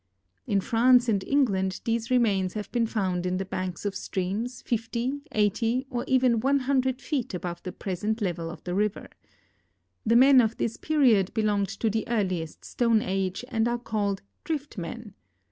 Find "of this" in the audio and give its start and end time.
10.41-10.75